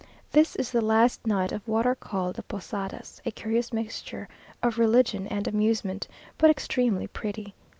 This 0.31 0.55
is 0.55 0.71
the 0.71 0.81
last 0.81 1.27
night 1.27 1.51
of 1.51 1.67
what 1.67 1.85
are 1.85 1.93
called 1.93 2.35
the 2.35 2.41
Posadas, 2.41 3.21
a 3.23 3.29
curious 3.29 3.71
mixture 3.71 4.27
of 4.63 4.79
religion 4.79 5.27
and 5.27 5.47
amusement, 5.47 6.07
but 6.39 6.49
extremely 6.49 7.05
pretty. 7.05 7.53